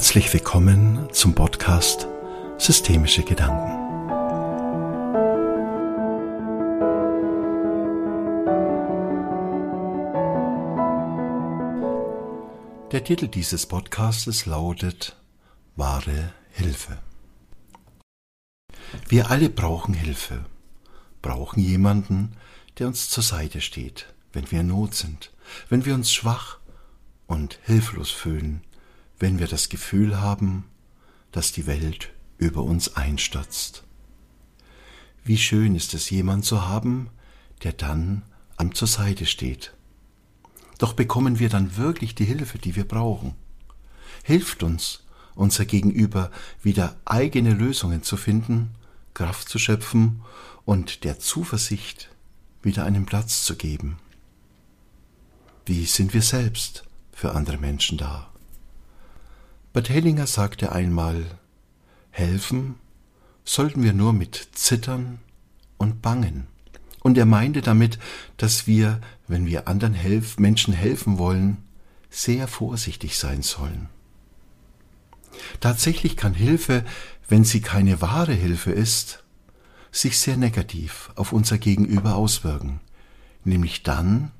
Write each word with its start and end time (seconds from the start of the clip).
Herzlich 0.00 0.32
willkommen 0.32 1.12
zum 1.12 1.34
Podcast 1.34 2.08
Systemische 2.56 3.22
Gedanken. 3.22 3.70
Der 12.90 13.04
Titel 13.04 13.28
dieses 13.28 13.66
Podcastes 13.66 14.46
lautet 14.46 15.16
Wahre 15.76 16.32
Hilfe. 16.52 16.96
Wir 19.06 19.30
alle 19.30 19.50
brauchen 19.50 19.92
Hilfe, 19.92 20.46
brauchen 21.20 21.60
jemanden, 21.60 22.38
der 22.78 22.86
uns 22.86 23.10
zur 23.10 23.22
Seite 23.22 23.60
steht, 23.60 24.06
wenn 24.32 24.50
wir 24.50 24.60
in 24.60 24.68
Not 24.68 24.94
sind, 24.94 25.30
wenn 25.68 25.84
wir 25.84 25.92
uns 25.92 26.10
schwach 26.10 26.56
und 27.26 27.58
hilflos 27.64 28.10
fühlen, 28.10 28.62
wenn 29.20 29.38
wir 29.38 29.46
das 29.46 29.68
Gefühl 29.68 30.20
haben, 30.20 30.64
dass 31.30 31.52
die 31.52 31.66
Welt 31.66 32.10
über 32.38 32.62
uns 32.62 32.96
einstürzt. 32.96 33.84
Wie 35.22 35.36
schön 35.36 35.76
ist 35.76 35.94
es, 35.94 36.10
jemand 36.10 36.44
zu 36.46 36.66
haben, 36.66 37.10
der 37.62 37.74
dann 37.74 38.22
am 38.56 38.74
zur 38.74 38.88
Seite 38.88 39.26
steht. 39.26 39.74
Doch 40.78 40.94
bekommen 40.94 41.38
wir 41.38 41.50
dann 41.50 41.76
wirklich 41.76 42.14
die 42.14 42.24
Hilfe, 42.24 42.58
die 42.58 42.74
wir 42.74 42.88
brauchen? 42.88 43.34
Hilft 44.24 44.62
uns 44.62 45.04
unser 45.34 45.66
Gegenüber 45.66 46.30
wieder 46.62 46.96
eigene 47.04 47.52
Lösungen 47.52 48.02
zu 48.02 48.16
finden, 48.16 48.70
Kraft 49.12 49.48
zu 49.48 49.58
schöpfen 49.58 50.22
und 50.64 51.04
der 51.04 51.18
Zuversicht 51.18 52.10
wieder 52.62 52.84
einen 52.84 53.04
Platz 53.04 53.44
zu 53.44 53.56
geben? 53.56 53.98
Wie 55.66 55.84
sind 55.84 56.14
wir 56.14 56.22
selbst 56.22 56.84
für 57.12 57.32
andere 57.34 57.58
Menschen 57.58 57.98
da? 57.98 58.29
Bert 59.72 59.88
Hellinger 59.88 60.26
sagte 60.26 60.72
einmal, 60.72 61.24
helfen 62.10 62.74
sollten 63.44 63.84
wir 63.84 63.92
nur 63.92 64.12
mit 64.12 64.48
Zittern 64.52 65.20
und 65.78 66.02
Bangen. 66.02 66.48
Und 67.02 67.16
er 67.16 67.24
meinte 67.24 67.60
damit, 67.60 68.00
dass 68.36 68.66
wir, 68.66 69.00
wenn 69.28 69.46
wir 69.46 69.68
anderen 69.68 69.94
helf 69.94 70.40
Menschen 70.40 70.74
helfen 70.74 71.18
wollen, 71.18 71.58
sehr 72.10 72.48
vorsichtig 72.48 73.16
sein 73.16 73.42
sollen. 73.42 73.88
Tatsächlich 75.60 76.16
kann 76.16 76.34
Hilfe, 76.34 76.84
wenn 77.28 77.44
sie 77.44 77.60
keine 77.60 78.00
wahre 78.00 78.34
Hilfe 78.34 78.72
ist, 78.72 79.22
sich 79.92 80.18
sehr 80.18 80.36
negativ 80.36 81.10
auf 81.14 81.32
unser 81.32 81.58
Gegenüber 81.58 82.16
auswirken, 82.16 82.80
nämlich 83.44 83.84
dann, 83.84 84.32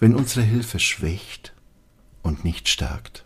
wenn 0.00 0.16
unsere 0.16 0.44
Hilfe 0.44 0.80
schwächt 0.80 1.54
und 2.22 2.42
nicht 2.42 2.68
stärkt 2.68 3.25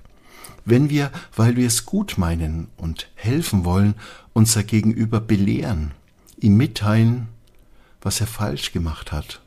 wenn 0.65 0.91
wir, 0.91 1.11
weil 1.35 1.57
wir 1.57 1.67
es 1.67 1.87
gut 1.87 2.19
meinen 2.19 2.69
und 2.77 3.11
helfen 3.15 3.65
wollen, 3.65 3.95
unser 4.33 4.63
Gegenüber 4.63 5.21
belehren, 5.21 5.93
ihm 6.39 6.57
mitteilen, 6.57 7.29
was 8.01 8.21
er 8.21 8.27
falsch 8.27 8.73
gemacht 8.73 9.13
hat 9.13 9.41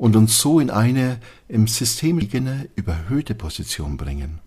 und 0.00 0.16
uns 0.16 0.40
so 0.40 0.60
in 0.60 0.70
eine 0.70 1.20
im 1.46 1.66
System 1.66 2.16
liegende, 2.16 2.70
überhöhte 2.74 3.34
Position 3.34 3.98
bringen. 3.98 4.38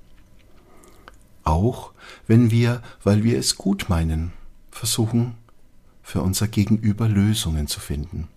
Auch 1.44 1.92
wenn 2.26 2.50
wir, 2.50 2.82
weil 3.04 3.24
wir 3.24 3.38
es 3.38 3.56
gut 3.56 3.88
meinen, 3.88 4.34
versuchen, 4.72 5.36
für 6.02 6.24
unser 6.24 6.48
Gegenüber 6.48 7.08
Lösungen 7.08 7.68
zu 7.68 7.80
finden, 7.80 8.30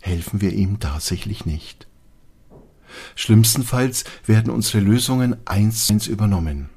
helfen 0.00 0.40
wir 0.40 0.52
ihm 0.52 0.78
tatsächlich 0.78 1.44
nicht. 1.44 1.87
Schlimmstenfalls 3.14 4.04
werden 4.26 4.50
unsere 4.50 4.80
Lösungen 4.80 5.36
eins 5.46 5.86
zu 5.86 5.92
eins 5.94 6.06
übernommen. 6.06 6.70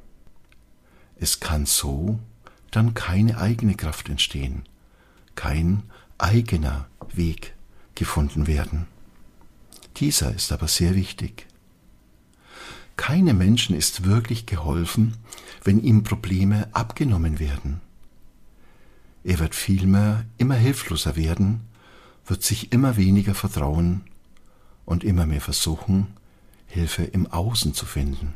Es 1.20 1.40
kann 1.40 1.66
so 1.66 2.20
dann 2.72 2.94
keine 2.94 3.38
eigene 3.38 3.76
Kraft 3.76 4.10
entstehen, 4.10 4.64
kein 5.36 5.84
eigener 6.18 6.88
Weg 7.14 7.54
gefunden 7.96 8.48
werden. 8.48 8.88
Dieser 9.98 10.34
ist 10.34 10.52
aber 10.52 10.68
sehr 10.68 10.96
wichtig. 10.96 11.48
Keinem 12.98 13.38
Menschen 13.38 13.76
ist 13.76 14.06
wirklich 14.06 14.46
geholfen, 14.46 15.16
wenn 15.64 15.82
ihm 15.82 16.04
Probleme 16.04 16.68
abgenommen 16.72 17.40
werden. 17.40 17.82
Er 19.24 19.40
wird 19.40 19.54
vielmehr 19.54 20.26
immer 20.38 20.56
hilfloser 20.56 21.16
werden, 21.16 21.62
wird 22.26 22.44
sich 22.44 22.72
immer 22.72 22.98
weniger 22.98 23.36
vertrauen 23.36 24.02
und 24.86 25.04
immer 25.04 25.26
mehr 25.26 25.42
versuchen, 25.42 26.08
Hilfe 26.68 27.04
im 27.04 27.28
Außen 27.28 27.74
zu 27.74 27.86
finden. 27.86 28.34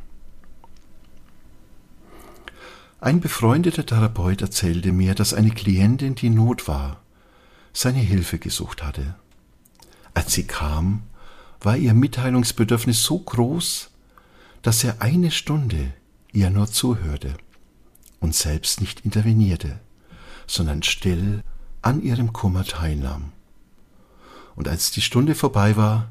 Ein 3.00 3.19
befreundeter 3.19 3.85
Therapeut 3.85 4.41
erzählte 4.41 4.91
mir, 4.91 5.16
dass 5.16 5.33
eine 5.33 5.51
Klientin, 5.51 6.16
die 6.16 6.29
Not 6.29 6.67
war, 6.67 7.01
seine 7.72 8.00
Hilfe 8.00 8.39
gesucht 8.39 8.83
hatte. 8.83 9.16
Als 10.13 10.33
sie 10.33 10.47
kam, 10.47 11.03
war 11.59 11.78
ihr 11.78 11.94
Mitteilungsbedürfnis 11.94 13.03
so 13.03 13.19
groß, 13.19 13.91
dass 14.62 14.83
er 14.83 15.01
eine 15.01 15.29
Stunde 15.31 15.94
ihr 16.31 16.50
nur 16.50 16.67
zuhörte 16.67 17.35
und 18.19 18.33
selbst 18.33 18.81
nicht 18.81 19.01
intervenierte, 19.01 19.79
sondern 20.47 20.83
still 20.83 21.44
an 21.81 22.01
ihrem 22.01 22.33
Kummer 22.33 22.63
teilnahm. 22.63 23.31
Und 24.56 24.67
als 24.67 24.91
die 24.91 25.01
Stunde 25.01 25.35
vorbei 25.35 25.75
war, 25.75 26.09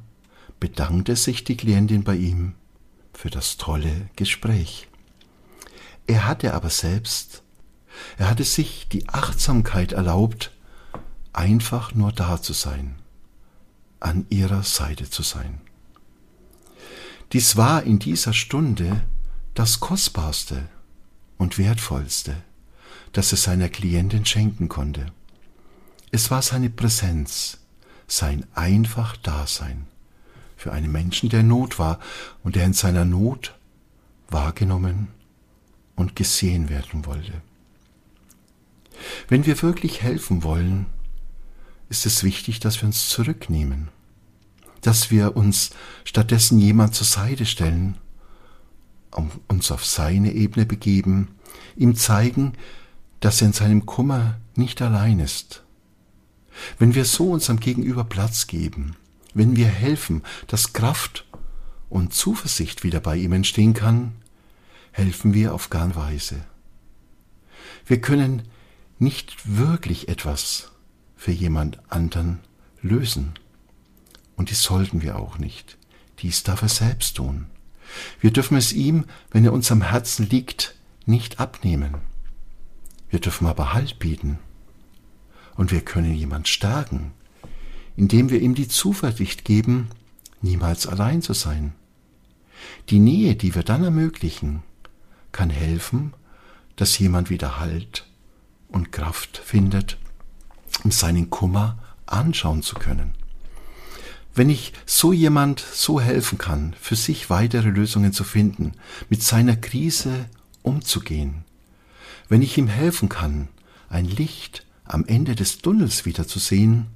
bedankte 0.64 1.14
sich 1.14 1.44
die 1.44 1.58
Klientin 1.58 2.04
bei 2.04 2.16
ihm 2.16 2.54
für 3.12 3.28
das 3.28 3.58
tolle 3.58 4.08
Gespräch. 4.16 4.88
Er 6.06 6.26
hatte 6.26 6.54
aber 6.54 6.70
selbst, 6.70 7.42
er 8.16 8.30
hatte 8.30 8.44
sich 8.44 8.88
die 8.88 9.06
Achtsamkeit 9.10 9.92
erlaubt, 9.92 10.52
einfach 11.34 11.94
nur 11.94 12.12
da 12.12 12.40
zu 12.40 12.54
sein, 12.54 12.94
an 14.00 14.24
ihrer 14.30 14.62
Seite 14.62 15.10
zu 15.10 15.22
sein. 15.22 15.60
Dies 17.34 17.58
war 17.58 17.82
in 17.82 17.98
dieser 17.98 18.32
Stunde 18.32 19.02
das 19.52 19.80
Kostbarste 19.80 20.70
und 21.36 21.58
Wertvollste, 21.58 22.36
das 23.12 23.32
er 23.32 23.36
seiner 23.36 23.68
Klientin 23.68 24.24
schenken 24.24 24.70
konnte. 24.70 25.12
Es 26.10 26.30
war 26.30 26.40
seine 26.40 26.70
Präsenz, 26.70 27.58
sein 28.06 28.46
einfach 28.54 29.18
Dasein 29.18 29.88
für 30.56 30.72
einen 30.72 30.90
Menschen, 30.90 31.28
der 31.28 31.40
in 31.40 31.48
Not 31.48 31.78
war 31.78 31.98
und 32.42 32.56
der 32.56 32.64
in 32.64 32.72
seiner 32.72 33.04
Not 33.04 33.54
wahrgenommen 34.28 35.08
und 35.96 36.16
gesehen 36.16 36.68
werden 36.68 37.06
wollte. 37.06 37.32
Wenn 39.28 39.46
wir 39.46 39.60
wirklich 39.62 40.02
helfen 40.02 40.42
wollen, 40.42 40.86
ist 41.88 42.06
es 42.06 42.24
wichtig, 42.24 42.60
dass 42.60 42.80
wir 42.80 42.86
uns 42.86 43.08
zurücknehmen, 43.08 43.88
dass 44.80 45.10
wir 45.10 45.36
uns 45.36 45.70
stattdessen 46.04 46.58
jemand 46.58 46.94
zur 46.94 47.06
Seite 47.06 47.46
stellen, 47.46 47.96
uns 49.48 49.70
auf 49.70 49.84
seine 49.84 50.32
Ebene 50.32 50.66
begeben, 50.66 51.28
ihm 51.76 51.94
zeigen, 51.94 52.54
dass 53.20 53.40
er 53.40 53.48
in 53.48 53.52
seinem 53.52 53.86
Kummer 53.86 54.38
nicht 54.56 54.82
allein 54.82 55.20
ist. 55.20 55.62
Wenn 56.78 56.94
wir 56.94 57.04
so 57.04 57.30
unserem 57.30 57.60
Gegenüber 57.60 58.04
Platz 58.04 58.46
geben, 58.46 58.96
wenn 59.34 59.56
wir 59.56 59.66
helfen, 59.66 60.22
dass 60.46 60.72
Kraft 60.72 61.26
und 61.88 62.14
Zuversicht 62.14 62.84
wieder 62.84 63.00
bei 63.00 63.16
ihm 63.16 63.32
entstehen 63.32 63.74
kann, 63.74 64.12
helfen 64.92 65.34
wir 65.34 65.54
auf 65.54 65.70
gar 65.70 65.94
Weise. 65.96 66.44
Wir 67.84 68.00
können 68.00 68.42
nicht 68.98 69.56
wirklich 69.56 70.08
etwas 70.08 70.72
für 71.16 71.32
jemand 71.32 71.78
anderen 71.90 72.40
lösen. 72.80 73.34
Und 74.36 74.50
dies 74.50 74.62
sollten 74.62 75.02
wir 75.02 75.18
auch 75.18 75.38
nicht. 75.38 75.76
Dies 76.20 76.42
darf 76.42 76.62
er 76.62 76.68
selbst 76.68 77.16
tun. 77.16 77.46
Wir 78.20 78.32
dürfen 78.32 78.56
es 78.56 78.72
ihm, 78.72 79.04
wenn 79.30 79.44
er 79.44 79.52
uns 79.52 79.70
am 79.70 79.82
Herzen 79.82 80.28
liegt, 80.28 80.74
nicht 81.06 81.40
abnehmen. 81.40 81.96
Wir 83.10 83.20
dürfen 83.20 83.46
aber 83.46 83.74
Halt 83.74 83.98
bieten. 83.98 84.38
Und 85.56 85.70
wir 85.70 85.82
können 85.82 86.14
jemand 86.14 86.48
stärken, 86.48 87.12
indem 87.96 88.30
wir 88.30 88.40
ihm 88.40 88.54
die 88.54 88.68
Zuversicht 88.68 89.44
geben, 89.44 89.88
niemals 90.42 90.86
allein 90.86 91.22
zu 91.22 91.32
sein. 91.32 91.74
Die 92.90 92.98
Nähe, 92.98 93.34
die 93.36 93.54
wir 93.54 93.62
dann 93.62 93.84
ermöglichen, 93.84 94.62
kann 95.32 95.50
helfen, 95.50 96.12
dass 96.76 96.98
jemand 96.98 97.30
wieder 97.30 97.58
Halt 97.58 98.06
und 98.68 98.92
Kraft 98.92 99.38
findet, 99.38 99.98
um 100.82 100.90
seinen 100.90 101.30
Kummer 101.30 101.78
anschauen 102.06 102.62
zu 102.62 102.76
können. 102.76 103.14
Wenn 104.34 104.50
ich 104.50 104.72
so 104.84 105.12
jemand 105.12 105.60
so 105.60 106.00
helfen 106.00 106.38
kann, 106.38 106.74
für 106.80 106.96
sich 106.96 107.30
weitere 107.30 107.68
Lösungen 107.68 108.12
zu 108.12 108.24
finden, 108.24 108.72
mit 109.08 109.22
seiner 109.22 109.56
Krise 109.56 110.28
umzugehen, 110.62 111.44
wenn 112.28 112.42
ich 112.42 112.58
ihm 112.58 112.66
helfen 112.66 113.08
kann, 113.08 113.48
ein 113.88 114.06
Licht 114.06 114.66
am 114.84 115.04
Ende 115.06 115.36
des 115.36 115.58
Tunnels 115.58 116.04
wieder 116.04 116.26
zu 116.26 116.40
sehen, 116.40 116.86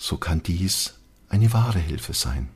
so 0.00 0.16
kann 0.16 0.42
dies 0.42 0.94
eine 1.28 1.52
wahre 1.52 1.78
Hilfe 1.78 2.14
sein. 2.14 2.48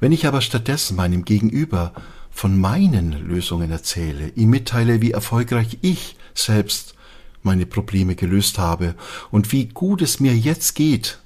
Wenn 0.00 0.10
ich 0.10 0.26
aber 0.26 0.40
stattdessen 0.40 0.96
meinem 0.96 1.26
Gegenüber 1.26 1.92
von 2.30 2.58
meinen 2.58 3.12
Lösungen 3.12 3.70
erzähle, 3.70 4.30
ihm 4.30 4.48
mitteile, 4.48 5.02
wie 5.02 5.12
erfolgreich 5.12 5.78
ich 5.82 6.16
selbst 6.34 6.94
meine 7.42 7.66
Probleme 7.66 8.16
gelöst 8.16 8.58
habe 8.58 8.94
und 9.30 9.52
wie 9.52 9.66
gut 9.66 10.00
es 10.00 10.18
mir 10.18 10.34
jetzt 10.34 10.74
geht, 10.74 11.18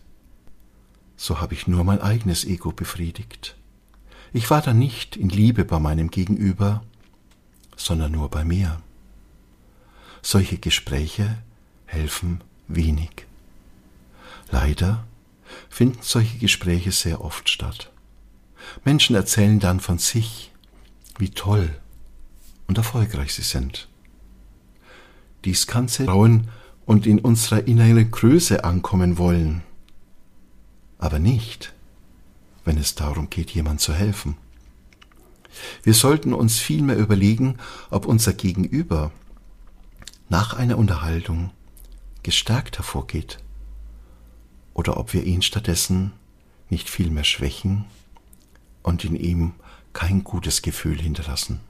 so 1.17 1.41
habe 1.41 1.55
ich 1.55 1.69
nur 1.69 1.85
mein 1.85 2.01
eigenes 2.01 2.45
Ego 2.45 2.73
befriedigt. 2.73 3.57
Ich 4.33 4.51
war 4.51 4.63
dann 4.63 4.81
nicht 4.81 5.17
in 5.17 5.29
Liebe 5.29 5.65
bei 5.65 5.79
meinem 5.79 6.11
Gegenüber, 6.11 6.83
sondern 7.77 8.13
nur 8.13 8.31
bei 8.31 8.45
mir. 8.45 8.83
Solche 10.23 10.59
Gespräche 10.59 11.39
helfen 11.87 12.43
wenig. 12.67 13.27
Leider 14.51 15.05
finden 15.69 15.99
solche 16.03 16.39
Gespräche 16.39 16.93
sehr 16.93 17.21
oft 17.21 17.49
statt. 17.49 17.91
Menschen 18.85 19.17
erzählen 19.17 19.61
dann 19.61 19.81
von 19.81 19.99
sich, 19.99 20.53
wie 21.19 21.31
toll 21.31 21.71
und 22.67 22.79
erfolgreich 22.79 23.35
sie 23.35 23.43
sind. 23.43 23.89
Dies 25.45 25.67
kann 25.67 25.89
sie 25.89 26.07
trauen 26.07 26.49
und 26.85 27.07
in 27.07 27.19
unserer 27.21 27.67
inneren 27.67 28.11
Größe 28.11 28.65
ankommen 28.65 29.19
wollen, 29.19 29.63
aber 30.99 31.19
nicht, 31.19 31.73
wenn 32.65 32.79
es 32.79 32.95
darum 32.95 33.31
geht, 33.31 33.51
jemand 33.51 33.81
zu 33.81 33.93
helfen. 33.93 34.37
Wir 35.83 35.95
sollten 35.95 36.35
uns 36.35 36.59
vielmehr 36.59 36.97
überlegen, 36.97 37.57
ob 37.91 38.07
unser 38.07 38.33
Gegenüber 38.33 39.13
nach 40.29 40.55
einer 40.55 40.77
Unterhaltung 40.77 41.51
gestärkt 42.23 42.79
hervorgeht 42.79 43.39
oder 44.77 44.99
ob 44.99 45.15
wir 45.15 45.25
ihn 45.25 45.41
stattdessen 45.41 46.13
nicht 46.69 46.91
vielmehr 46.91 47.25
schwächen 47.25 47.87
und 48.83 49.05
in 49.07 49.17
ihm 49.17 49.55
kein 49.95 50.23
gutes 50.23 50.61
Gefühl 50.61 51.01
hinterlassen. 51.01 51.61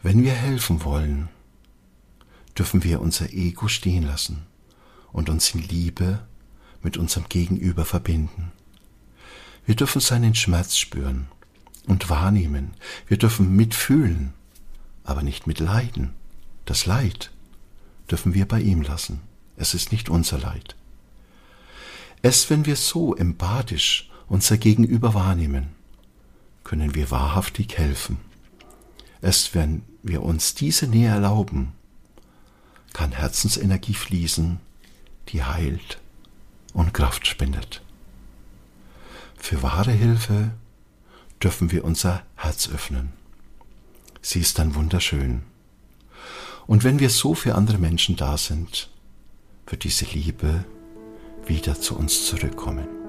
Wenn 0.00 0.22
wir 0.22 0.32
helfen 0.32 0.84
wollen, 0.84 1.28
dürfen 2.56 2.84
wir 2.84 3.00
unser 3.00 3.32
Ego 3.32 3.66
stehen 3.66 4.04
lassen 4.04 4.46
und 5.12 5.28
uns 5.28 5.52
in 5.52 5.62
Liebe 5.62 6.24
mit 6.84 6.96
unserem 6.96 7.28
Gegenüber 7.28 7.84
verbinden. 7.84 8.52
Wir 9.66 9.74
dürfen 9.74 10.00
seinen 10.00 10.36
Schmerz 10.36 10.76
spüren 10.76 11.26
und 11.84 12.10
wahrnehmen. 12.10 12.74
Wir 13.08 13.16
dürfen 13.16 13.56
mitfühlen, 13.56 14.34
aber 15.02 15.24
nicht 15.24 15.48
mitleiden. 15.48 16.14
Das 16.64 16.86
Leid 16.86 17.32
dürfen 18.08 18.34
wir 18.34 18.46
bei 18.46 18.60
ihm 18.60 18.82
lassen. 18.82 19.20
Es 19.56 19.74
ist 19.74 19.90
nicht 19.90 20.08
unser 20.08 20.38
Leid. 20.38 20.76
Erst 22.22 22.50
wenn 22.50 22.66
wir 22.66 22.76
so 22.76 23.14
empathisch 23.16 24.10
unser 24.28 24.56
Gegenüber 24.56 25.14
wahrnehmen, 25.14 25.70
können 26.64 26.94
wir 26.94 27.10
wahrhaftig 27.10 27.76
helfen. 27.76 28.18
Erst 29.20 29.54
wenn 29.54 29.82
wir 30.02 30.22
uns 30.22 30.54
diese 30.54 30.86
Nähe 30.86 31.10
erlauben, 31.10 31.72
kann 32.92 33.12
Herzensenergie 33.12 33.94
fließen, 33.94 34.60
die 35.28 35.42
heilt 35.42 35.98
und 36.72 36.94
Kraft 36.94 37.26
spendet. 37.26 37.82
Für 39.36 39.62
wahre 39.62 39.92
Hilfe 39.92 40.52
dürfen 41.42 41.72
wir 41.72 41.84
unser 41.84 42.22
Herz 42.36 42.68
öffnen. 42.68 43.12
Sie 44.20 44.40
ist 44.40 44.58
dann 44.58 44.76
wunderschön. 44.76 45.42
Und 46.68 46.84
wenn 46.84 47.00
wir 47.00 47.10
so 47.10 47.34
für 47.34 47.56
andere 47.56 47.78
Menschen 47.78 48.14
da 48.14 48.38
sind, 48.38 48.88
wird 49.66 49.82
diese 49.82 50.04
Liebe 50.04 50.64
wieder 51.46 51.80
zu 51.80 51.96
uns 51.96 52.26
zurückkommen. 52.26 53.01